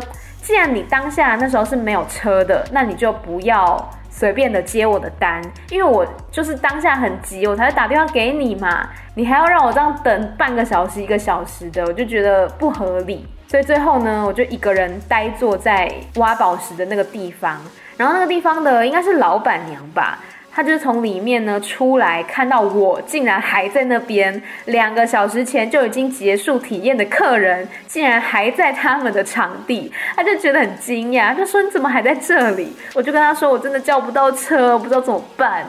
[0.48, 13.28] 既然你当下那时候是没有车的，那你就不要随便的接我的单，因为我就是当下很急，我才会打电话给你嘛，你还要让我这样等半个小时一个小时的，我就觉得不合理。
[13.46, 17.60] 所以最后呢，我就一个人呆坐在挖宝石的那个地方，
[17.98, 20.18] 然后那个地方的应该是老板娘吧，
[20.58, 32.72] 他就是从里面呢出来，看到我竟然还在那边，两个小时前就已经结束体验的客人竟然还在他们的场地，他就觉得很惊讶，他说你怎么还在这里？
[32.92, 35.64] 我就跟他说我真的叫不到车，我不知道怎么办。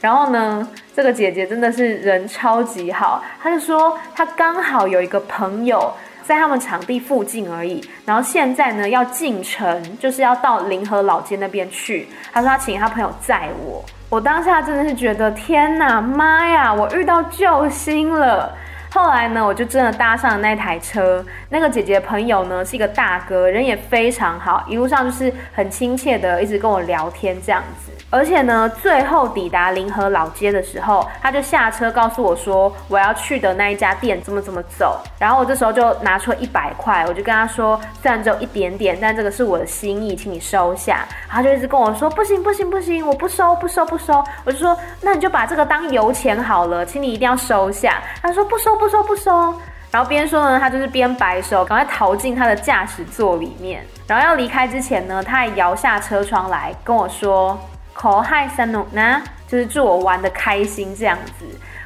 [0.00, 5.92] 然后呢，这个姐姐真的是人超级好，她就说她刚好有一个朋友。
[6.22, 12.06] 在他们场地附近而已，然后现在呢要进城，就是要到临河老街那边去。
[12.32, 18.52] 他说他请他朋友载我，我当下真的是觉得天哪，妈呀，我遇到救星了。
[18.92, 21.24] 后来呢，我就真的搭上了那台车。
[21.48, 27.92] 那个姐姐的朋友呢是一个大哥，人也非常好，一路上就是很亲切的，一直跟我聊天这样子。
[28.10, 35.00] 而且呢，最后抵达临河老街的时候，他就下车告诉我说，我要去的那一家店怎么怎么走。
[35.20, 41.06] 然后我这时候就拿出了一百块，我就跟他说，虽然只有一点点，但这个是我的心意，请你收下。
[41.28, 44.24] 他就一直跟我说，不行不行不行，我不收不收不收。
[44.44, 48.02] 我就说，那你就把这个当油钱好了，请你一定要收下。
[48.20, 49.54] 他说不收不收不收。
[49.92, 53.84] 然后边说呢，他就是边摆手，赶快逃进他的驾驶座里面。
[54.08, 57.56] 然后要离开之前呢，他还摇下车窗来跟我说。
[57.92, 61.44] 口嗨三农呢，就是祝我玩得开心这样子，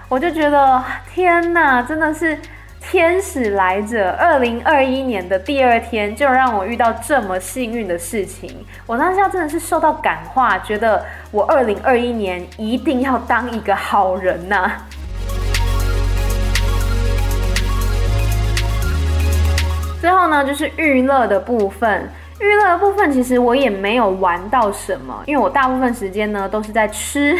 [0.08, 0.80] 我就觉得
[1.12, 2.38] 天哪，真的是
[2.80, 4.10] 天使来者！
[4.12, 14.70] 二零二一年的第二天就让我遇到这么幸运的事情，我当下真的是受到感化，觉得我二零二一年一定要当一个好人呐。
[20.04, 22.06] 最后呢，就是娱乐的部分。
[22.38, 27.34] 娱乐的部分其实我也没有玩到什么，因为我大部分时间呢都是在吃。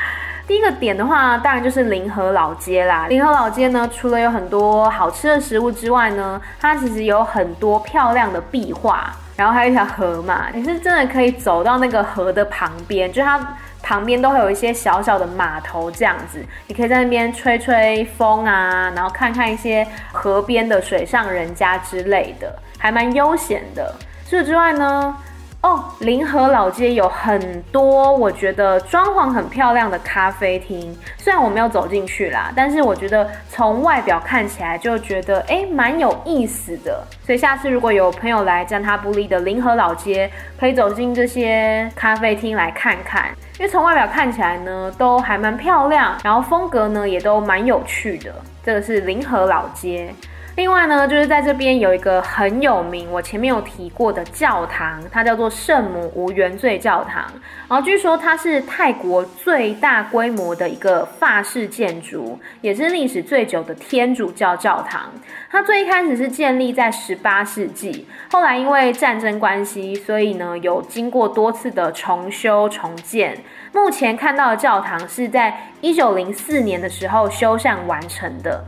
[0.46, 3.06] 第一个点的话，当然就是临河老街啦。
[3.08, 13.56] 临河老街呢，除了有很多好吃的食物之外呢，它其实有很多漂亮的壁画，然后还有一条河嘛，你是真的可以走到那个河的旁边，就它
[13.90, 23.92] 旁边都会有一些小小的码头这样子，你可以在那边吹吹风啊，然后看看一些河边的水上人家之类的，还蛮悠闲的。
[24.26, 25.16] 除此之外呢，
[25.62, 25.84] 哦
[26.26, 37.04] 河老街有很多我觉得装潢很漂亮的咖啡厅虽然我没有走进去啦但是我觉得从外表看起来就觉得诶蛮有意思的。
[37.26, 43.26] 所以下次如果有朋友来占他不利的临河老街可以走进这些咖啡厅来看看。
[43.58, 48.32] 因为从外表看起来呢都还蛮漂亮然后风格呢也都蛮有趣的。
[48.64, 50.14] 这个是临河老街。
[50.56, 57.24] 另外呢，就是在这边有一个很有名，我前面有提过的教堂，它叫做圣母无原罪教堂。
[57.68, 65.10] 然后据说它是泰国最大规模的一个法式建筑，也是历史最久的天主教教堂。
[65.50, 73.38] 它最一开始是建立在十八世纪，后来因为战争关系，所以呢有经过多次的重修重建。
[73.72, 78.62] 目前看到的教堂是在一九零四年的时候修缮完成的。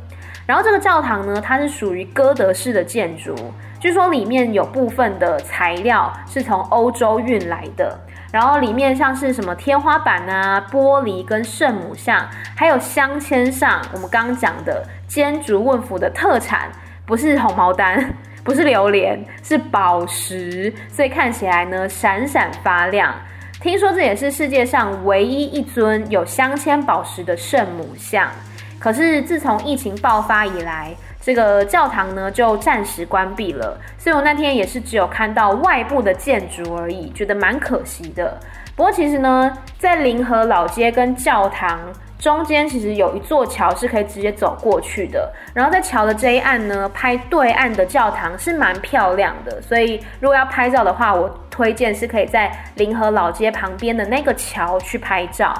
[0.52, 3.34] 然后这个教堂呢，它是属于哥德式的建筑，
[3.80, 7.98] 据说里面有部分的材料是从欧洲运来的。
[8.30, 16.70] 然后里面像是什么天花板啊、玻璃跟圣母像，还有镶嵌上我们刚刚讲的尖竹问府的特产，
[17.06, 23.14] 不是红毛丹，不是榴莲，是宝石，所以看起来呢闪闪发亮。
[23.58, 28.28] 听说这也是世界上唯一一尊有镶嵌宝石的圣母像。
[28.82, 38.36] 可是自从疫情爆发以来，这个教堂呢就暂时关闭了，所以我那天也是只有看到外部的建筑而已，觉得蛮可惜的。
[38.74, 41.78] 不过其实呢，在临河老街跟教堂
[42.18, 45.32] 中间，其实有一座桥是可以直接走过去的。
[45.54, 49.62] 然后在桥的这一岸呢，拍对岸的教堂是蛮漂亮的。
[49.62, 55.54] 所以如果要拍照的话，我推荐是可以在临河老街旁边的那个桥去拍照。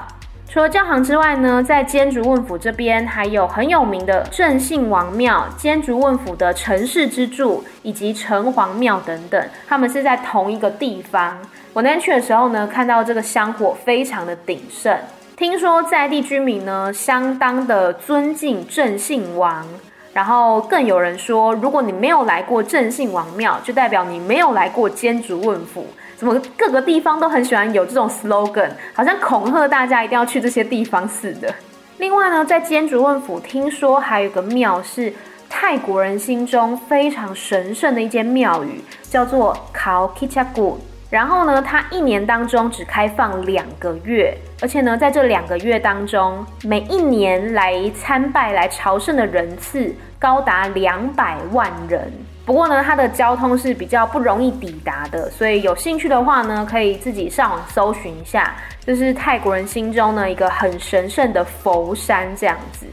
[0.53, 11.39] 除了教堂之外呢，在菁竹问府这边还有很有名的郑信王庙、菁竹问府的城市之柱以及城隍庙等等，他们是在同一个地方。
[11.73, 14.95] 我那天去的时候呢，看到这个香火非常的鼎盛，
[15.35, 19.65] 听说在地居民呢相当的尊敬郑信王，
[20.13, 25.87] 然后更有人说，如果你没有来过郑信王庙，就代表你没有来过菁竹问府。
[26.23, 31.53] 怎么各个地方都很喜欢有这种 slogan，好像恐吓大家一定要去这些地方似的。
[31.97, 35.11] 另外呢，在尖竹问府，听说还有个庙是
[35.49, 40.79] 泰国人心中非常神圣的一间庙宇，叫做考基恰古。
[41.09, 52.09] 然后呢，它一年当中只开放两个月，而且呢，在这两个月当中，每一年来参拜、来朝圣的人次高达两百万人。
[52.45, 58.53] 不过呢，它的交通是比较不容易抵达的，所以有兴趣的话呢，可以自己上网搜寻一下，
[58.85, 62.85] 就是泰国人心中呢一个很神圣的佛山这样子。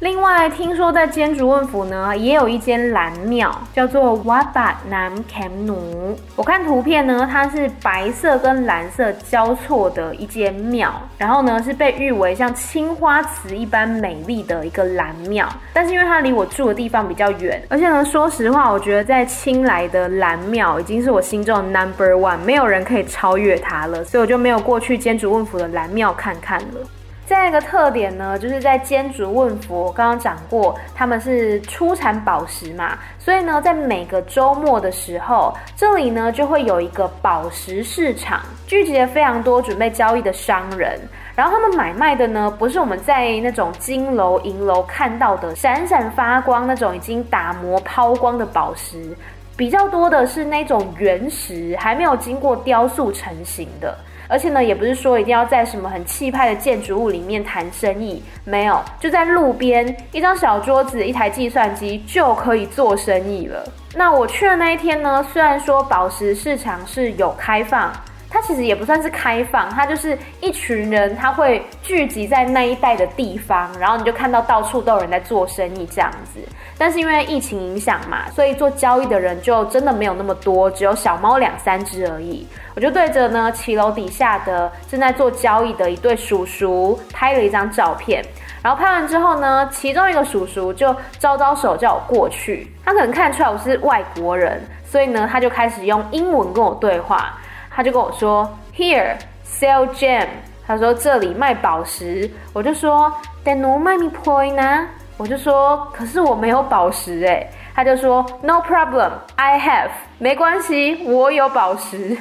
[0.00, 6.14] 另外，听说在菁竹问府呢，也有一间蓝庙，叫做瓦巴南坎努。
[6.36, 15.48] 我看图片呢，它是白色跟蓝色交错的一间庙，然后呢是被誉为像青花瓷一般美丽的一个蓝庙。
[15.72, 26.86] 但是因为它离我住的地方比较远，而且呢，说实话，我觉得在清莱的蓝庙已经是我心中的 number one，没有人可以超越它了，所以我就没有过去菁竹问府的蓝庙看看了。
[27.26, 41.00] 再一个特点呢，就是在菁竹问佛，刚刚讲过，他们是出产宝石嘛，所以呢，在每个周末的时候，这里呢就会有一个宝石市场，聚集了非常多准备交易的商人，
[41.34, 49.16] 然后他们买卖的呢，不是我们在那种金楼银楼看到的闪闪发光那种已经打磨抛光的宝石，
[49.56, 53.98] 比较多的是那种原石，还没有经过雕塑成型的。
[54.28, 63.64] 而且呢，也不是说一定要在什么很气派的建筑物里面谈生意，没有，就在路边一张小桌子、一台计算机就可以做生意了。
[63.94, 67.92] 那我去的那一天呢，虽然说宝石市场是有开放。
[68.28, 76.40] 它其实也不算是开放，它就是一群人，他会聚集在那一带的地方，然后你就看到到处都有人在做生意这样子。
[76.78, 82.46] 但是因为疫情影响嘛，所以做交易的人就真的没有那么多，只有小猫两三只而已。
[82.74, 88.22] 我就对着呢骑楼底下的正在做交易的一对叔叔拍了一张照片，
[88.62, 97.38] 然后拍完之后呢，其中一个叔叔就招招手叫我过去，他可能看出来我是外国人，所以呢他就开始用英文跟我对话。
[97.76, 100.26] 他就跟我说，Here sell gem。
[100.66, 102.30] 他说这里卖宝石。
[102.54, 103.12] 我就说
[103.44, 104.88] ，Then no money point 呢？
[105.18, 107.50] 我就说，可是我没有宝石诶。
[107.74, 109.90] 他就说，No problem，I have。
[110.16, 112.16] 没关系，我有宝石。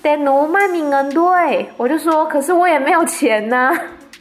[0.00, 1.70] Then no money 能对？
[1.76, 3.72] 我就说，可是我也没有钱呢。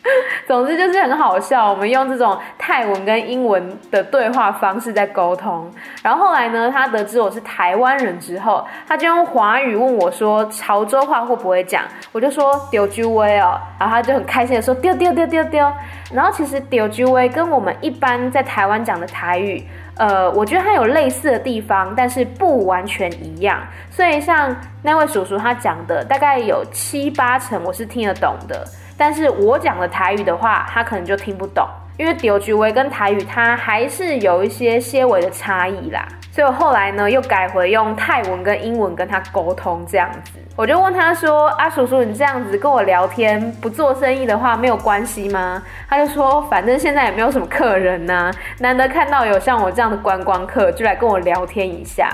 [0.47, 5.69] 总之就是很好笑，我们用这种泰文跟英文的对话方式在沟通。
[6.01, 15.71] 然后后来呢，他得知我是台湾人之后，他就用华语问我说：“潮州话会不会讲？”我就说：“丢猪威哦。”然后他就很开心的说：“丢丢丢丢丢。”
[16.11, 19.63] 然后其实丢猪威跟我们一般在台湾讲的台语，
[19.97, 23.59] 呃，我觉得它有类似的地方，但是不完全一样。
[23.91, 28.65] 所以像那位叔叔他讲的，大概有七八成我是听得懂的。
[28.99, 36.05] 但是我讲的台语的话，他可能就听不懂，因为丢句威跟台语它还是有一些些微的差异啦。
[36.31, 40.33] 所以我后来呢又改回用泰文跟英文跟他沟通这样子。
[40.55, 52.09] 我就问他说：“啊，叔叔，你这样子跟我聊天，不做生意的话没有关系吗？”他就说：“反正现在也没有什么客人呐，难得看到有像我这样的观光客，就来跟我聊天一下。”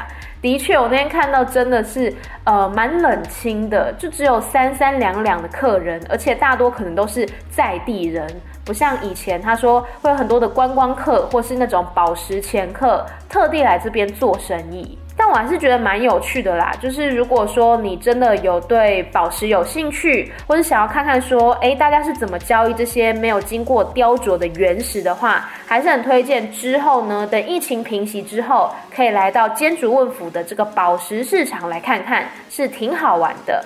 [0.45, 8.27] 的确，我那天看到真的是，呃，蛮冷清的，就只有三三两两的客人，而且大多可能都是在地人，
[8.63, 14.95] 不像以前他说会有很多的观光客或是那种宝石前客特地来这边做生意。
[15.17, 33.63] 但我还是觉得蛮有趣的啦，就是如果说你真的有对宝石有兴趣，或者想要看看说，哎，大家是怎么交易这些没有经过雕琢的原石的话，还是很推荐之后呢，等疫情平息之后，可以来到尖竹问府的这个宝石市场来看看，是挺好玩的。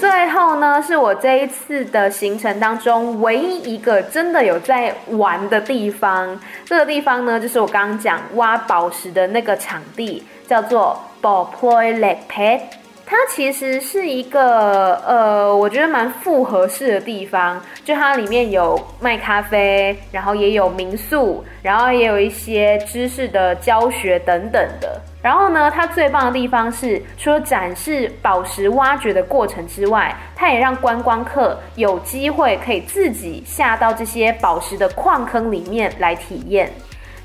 [0.00, 6.38] 最后呢，是我这一次的行程当中唯一一个真的有在玩的地方。
[6.64, 12.60] 这个地方呢，就是我刚刚讲挖宝石的那个场地，叫做 Boploy Lepet。
[13.12, 17.60] 它其实是一个呃，我觉得蛮复合式的地方。
[17.84, 24.98] 就它里面有卖咖啡，然后也有民宿，然后也有一些知识的教学等等的。
[25.20, 36.72] 然后呢，它最棒的地方是，除了展示宝石挖掘的过程之外，它也让观光客有机会可以自己下到这些宝石的矿坑里面来体验。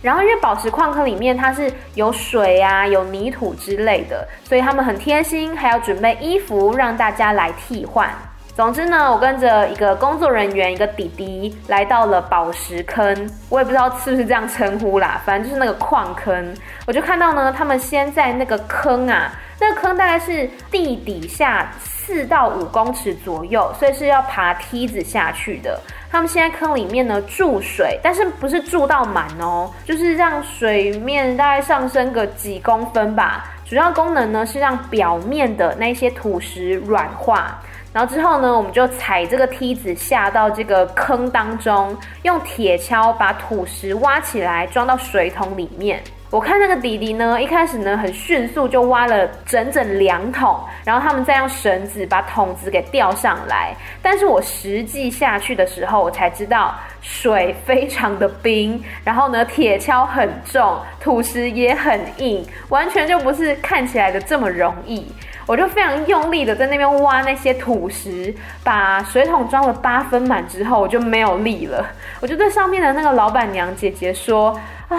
[0.02, 8.10] 然后，因为宝石矿坑里面它是有水啊、有泥土之类的，所以他们很贴心，还要准备衣服让大家来替换。
[8.56, 16.56] 总之呢，我跟着一个工作人员，一个弟弟来到了宝石坑，我也不知道是不是这样称呼啦，反正就是那个矿坑。
[16.88, 25.80] 我就看到呢，他们先在那个坑啊，那个坑大概是地底下四到五公尺左右，所以是要爬梯子下去的。
[26.10, 33.46] 他们现在坑里面呢注水，但是不是注到满哦，就是让水面大概上升个几公分吧。
[33.66, 37.60] 主要功能呢是让表面的那些土石软化。
[37.94, 46.02] 然后之后呢，我们就踩这个梯子下到这个坑当中，用铁锹把土石挖起来，装到水桶里面。
[46.30, 53.74] 我看那个弟弟呢，一开始呢很迅速就挖了整整两桶，然后他们再用绳子把桶子给吊上来。
[54.02, 65.10] 但是我实际下去的时候，我才知道水非常的冰，然后呢铁锹很重，土石也很硬，完全就不是看起来的这么容易。
[65.46, 71.88] 我就非常用力的在那边挖那些土石，把水桶装了八分满之后，我就没有力了。
[72.20, 74.60] 我就对上面的那个老板娘姐姐说
[74.90, 74.98] ：“啊，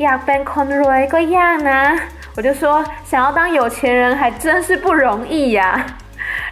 [0.00, 1.70] 呀变康瑞个样呢？”
[2.34, 5.84] 我就说：“想要当有钱人还真是不容易呀。”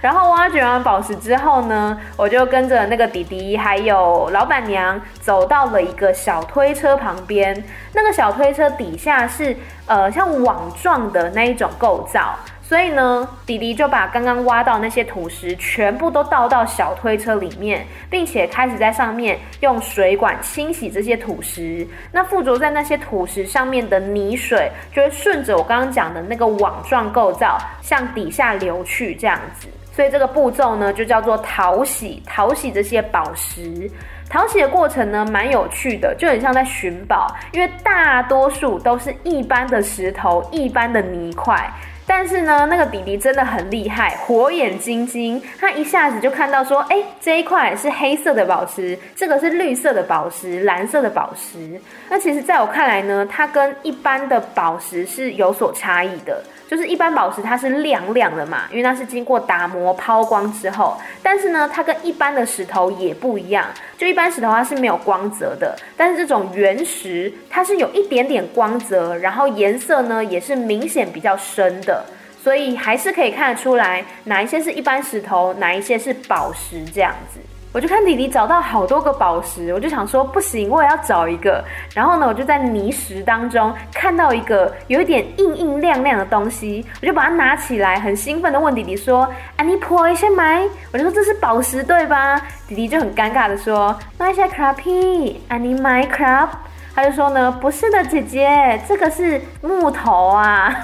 [0.02, 7.64] 然后挖掘完宝石之后呢，我就跟着那个弟弟还有老板娘走到了一个小推车旁边。
[7.94, 12.34] 那个小推车底下是呃像网状的那一种构造。
[12.68, 21.88] 所以呢，弟弟就把刚刚挖到那些土石全部都倒到小推车里面，并且开始在上面用水管清洗这些土石。
[22.12, 29.66] 那附着在那些土石上面的泥水，就会顺着我刚刚讲的那个网状构造向底下流去，这样子。
[29.90, 33.90] 所以这个步骤呢，就叫做淘洗，淘洗这些宝石。
[34.28, 41.66] 淘洗的过程呢，蛮有趣的，就很像在寻宝，因为大多数都是一般的石头、一般的泥块。
[42.08, 51.78] 但是呢，那个弟弟真的很厉害，火眼金睛，他一下子就看到说，哎，这一块是黑色的宝石，这个是绿色的宝石，蓝色的宝石。
[52.08, 56.42] 那其实在我看来呢，它跟一般的宝石是有所差异的。
[56.68, 60.96] 就是一般宝石它是亮亮的嘛，因为它是经过打磨抛光之后。
[61.22, 63.66] 但是呢，它跟一般的石头也不一样。
[63.96, 72.04] 就一般石头它是没有光泽的，但是这种原石它是有一点点光泽，然后颜色呢也是明显比较深的，
[72.42, 77.40] 所以还是可以看得出来哪一些是一般石头，哪一些是宝石这样子。
[77.72, 81.62] 我就看弟弟找到好多个宝石，我就想说不行，我也要找一个。
[81.94, 96.48] 然后呢，我就在泥石当中看到一个有一点硬硬亮亮的东西，我就把它拿起来，很兴奋的问弟弟说：“啊，你破一下买？”我就说：“这是宝石对吧？”弟弟就很尴尬的说：“买下 crappy，啊你买 crap？”
[96.94, 100.74] 他就说呢：“不是的，姐姐，这个是木头啊。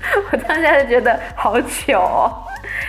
[0.32, 2.32] ”我当时就觉得好糗哦。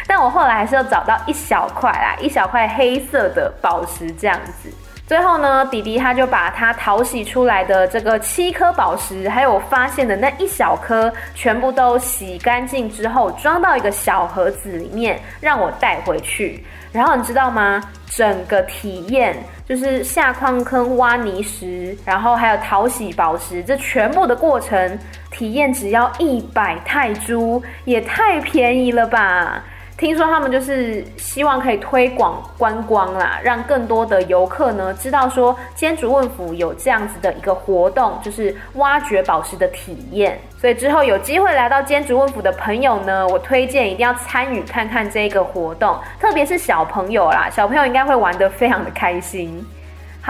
[0.08, 4.70] 但我后来还是要找到一小块啦，一小块黑色的宝石这样子。
[5.08, 16.66] 最后呢，弟弟他就把他淘洗出来的这个七颗宝石，还有我发现的那一小颗，全部都洗干净之后，装到一个小盒子里面，让我带回去。
[16.94, 17.82] 然后你知道吗？
[18.08, 19.36] 整个体验
[19.66, 24.98] 就是下矿坑挖泥石，然后还有淘洗宝石，这全部的过程
[25.30, 29.64] 体验只要一百泰铢，也太便宜了吧！
[30.02, 40.40] 听说他们就是希望可以推广观光啦，让更多的游客呢知道说尖竹问府有这样子的一个活动，就是挖掘宝石的体验。
[40.60, 49.64] 所以之后有机会来到尖竹问府的朋友呢，我推荐一定要参与看看这个活动，特别是小朋友啦，小朋友应该会玩得非常的开心。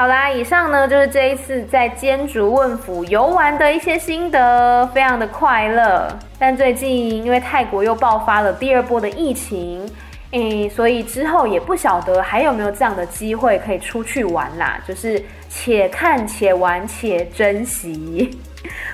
[0.02, 6.08] 好啦，以上呢就是这一次在尖竹问府游玩的一些心得，非常的快乐。
[6.39, 9.88] 但最近因为泰国又爆发了第二波的疫情，
[10.32, 14.82] 诶，所以之后也不晓得还有没有这样的机会可以出去玩啦。
[14.88, 18.39] 就是且看且玩且珍惜，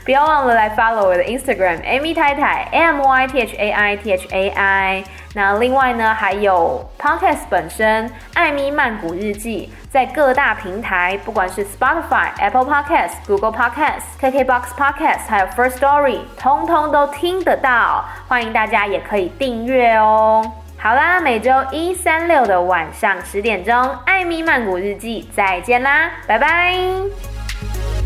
[0.06, 4.28] 不要忘了来 follow 我的 Instagram Amy 太太 A M Y T H A I T H
[4.32, 5.04] A I。
[5.34, 18.06] 那另外呢，还有 Podcast 本身，艾咪曼谷日记，在各大平台，不管是 Spotify、Apple Podcast、Google Podcast、KKBox Podcast，还有 First Story，通通都听得到。
[18.28, 20.44] 欢迎大家也可以订阅哦。
[20.80, 27.97] 好啦，每周一、三、六的晚上十点钟，艾咪曼谷日记，再见啦，拜拜。